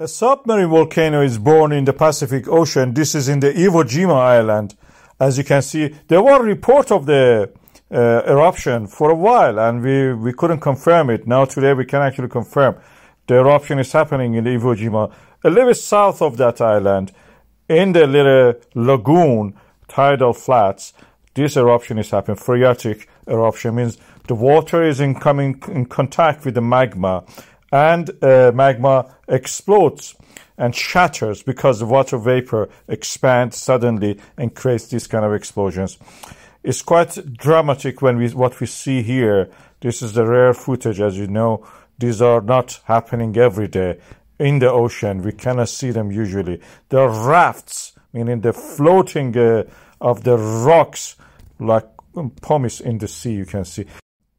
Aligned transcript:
A 0.00 0.06
submarine 0.06 0.68
volcano 0.68 1.22
is 1.22 1.38
born 1.38 1.72
in 1.72 1.84
the 1.84 1.92
Pacific 1.92 2.46
Ocean. 2.46 2.94
This 2.94 3.16
is 3.16 3.28
in 3.28 3.40
the 3.40 3.52
Iwo 3.52 3.82
Jima 3.82 4.14
Island. 4.14 4.76
As 5.18 5.36
you 5.36 5.42
can 5.42 5.60
see, 5.60 5.92
there 6.06 6.22
were 6.22 6.40
reports 6.40 6.92
of 6.92 7.04
the 7.06 7.50
uh, 7.90 8.22
eruption 8.24 8.86
for 8.86 9.10
a 9.10 9.14
while 9.16 9.58
and 9.58 9.82
we, 9.82 10.14
we 10.14 10.32
couldn't 10.32 10.60
confirm 10.60 11.10
it. 11.10 11.26
Now 11.26 11.46
today 11.46 11.74
we 11.74 11.84
can 11.84 12.00
actually 12.00 12.28
confirm 12.28 12.76
the 13.26 13.38
eruption 13.38 13.80
is 13.80 13.90
happening 13.90 14.34
in 14.34 14.44
Iwo 14.44 14.76
Jima, 14.76 15.12
a 15.42 15.50
little 15.50 15.74
south 15.74 16.22
of 16.22 16.36
that 16.36 16.60
island, 16.60 17.10
in 17.68 17.90
the 17.90 18.06
little 18.06 18.54
lagoon, 18.76 19.54
tidal 19.88 20.32
flats. 20.32 20.92
This 21.34 21.56
eruption 21.56 21.98
is 21.98 22.10
happening. 22.10 22.36
Phreatic 22.36 23.08
eruption 23.26 23.74
means 23.74 23.98
the 24.28 24.36
water 24.36 24.80
is 24.84 25.00
in 25.00 25.16
coming 25.16 25.60
in 25.66 25.86
contact 25.86 26.44
with 26.44 26.54
the 26.54 26.60
magma 26.60 27.24
and 27.72 28.10
uh, 28.22 28.52
magma 28.54 29.14
explodes 29.28 30.14
and 30.56 30.74
shatters 30.74 31.42
because 31.42 31.78
the 31.78 31.86
water 31.86 32.18
vapor 32.18 32.68
expands 32.88 33.56
suddenly 33.56 34.18
and 34.36 34.54
creates 34.54 34.88
these 34.88 35.06
kind 35.06 35.24
of 35.24 35.32
explosions. 35.32 35.98
It's 36.62 36.82
quite 36.82 37.34
dramatic 37.34 38.02
when 38.02 38.16
we 38.16 38.28
what 38.30 38.60
we 38.60 38.66
see 38.66 39.02
here. 39.02 39.48
This 39.80 40.02
is 40.02 40.12
the 40.12 40.26
rare 40.26 40.52
footage, 40.52 41.00
as 41.00 41.16
you 41.16 41.28
know. 41.28 41.64
These 41.98 42.20
are 42.20 42.40
not 42.40 42.80
happening 42.84 43.36
every 43.36 43.68
day 43.68 43.98
in 44.38 44.58
the 44.58 44.70
ocean. 44.70 45.22
We 45.22 45.32
cannot 45.32 45.68
see 45.68 45.92
them 45.92 46.10
usually. 46.10 46.60
The 46.88 47.08
rafts, 47.08 47.92
meaning 48.12 48.40
the 48.40 48.52
floating 48.52 49.36
uh, 49.36 49.64
of 50.00 50.24
the 50.24 50.36
rocks 50.36 51.16
like 51.60 51.86
pumice 52.42 52.80
in 52.80 52.98
the 52.98 53.08
sea. 53.08 53.34
You 53.34 53.46
can 53.46 53.64
see. 53.64 53.86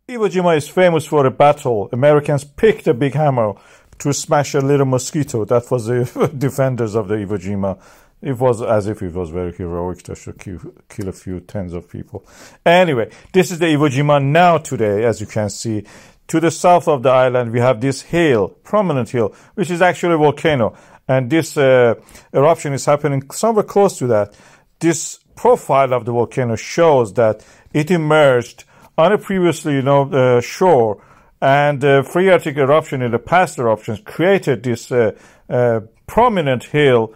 Iwo 0.09 0.27
Jima 0.27 0.57
is 0.57 0.67
famous 0.67 1.05
for 1.05 1.23
a 1.27 1.29
battle. 1.29 1.87
Americans 1.93 2.43
picked 2.43 2.87
a 2.87 2.95
big 2.95 3.13
hammer 3.13 3.53
to 3.99 4.11
smash 4.11 4.55
a 4.55 4.59
little 4.59 4.87
mosquito. 4.87 5.45
That 5.45 5.69
was 5.69 5.85
the 5.85 6.31
defenders 6.35 6.95
of 6.95 7.07
the 7.07 7.13
Iwo 7.13 7.37
Jima. 7.37 7.79
It 8.19 8.35
was 8.39 8.63
as 8.63 8.87
if 8.87 9.03
it 9.03 9.13
was 9.13 9.29
very 9.29 9.51
heroic 9.51 10.01
to 10.03 10.15
kill, 10.33 10.73
kill 10.89 11.09
a 11.09 11.11
few 11.11 11.41
tens 11.41 11.73
of 11.73 11.87
people. 11.87 12.25
Anyway, 12.65 13.11
this 13.33 13.51
is 13.51 13.59
the 13.59 13.67
Iwo 13.67 13.87
Jima 13.87 14.19
now 14.19 14.57
today, 14.57 15.05
as 15.05 15.21
you 15.21 15.27
can 15.27 15.47
see. 15.47 15.85
To 16.29 16.39
the 16.39 16.49
south 16.49 16.87
of 16.87 17.03
the 17.03 17.11
island, 17.11 17.51
we 17.51 17.59
have 17.59 17.79
this 17.79 18.01
hill, 18.01 18.47
prominent 18.63 19.11
hill, 19.11 19.35
which 19.53 19.69
is 19.69 19.79
actually 19.79 20.15
a 20.15 20.17
volcano. 20.17 20.75
And 21.07 21.29
this 21.29 21.55
uh, 21.55 21.93
eruption 22.33 22.73
is 22.73 22.83
happening 22.85 23.29
somewhere 23.29 23.63
close 23.63 23.99
to 23.99 24.07
that. 24.07 24.35
This 24.79 25.19
profile 25.35 25.93
of 25.93 26.05
the 26.05 26.13
volcano 26.13 26.55
shows 26.55 27.13
that 27.13 27.45
it 27.73 27.91
emerged 27.91 28.63
on 28.99 29.13
a 29.13 29.17
previously, 29.17 29.75
you 29.75 29.81
know, 29.81 30.11
uh, 30.11 30.41
shore, 30.41 31.01
and 31.41 31.81
uh, 31.85 32.03
phreatic 32.03 32.57
eruption 32.57 33.01
in 33.01 33.11
the 33.11 33.19
past 33.19 33.57
eruptions 33.57 34.01
created 34.03 34.61
this 34.61 34.91
uh, 34.91 35.11
uh, 35.49 35.79
prominent 36.05 36.65
hill 36.65 37.13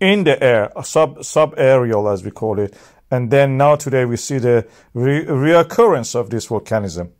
in 0.00 0.24
the 0.24 0.42
air, 0.42 0.72
sub 0.82 1.18
subaerial 1.18 2.12
as 2.12 2.24
we 2.24 2.32
call 2.32 2.58
it, 2.58 2.76
and 3.12 3.30
then 3.30 3.56
now 3.56 3.76
today 3.76 4.04
we 4.04 4.16
see 4.16 4.38
the 4.38 4.66
re- 4.92 5.24
reoccurrence 5.24 6.16
of 6.16 6.30
this 6.30 6.48
volcanism. 6.48 7.10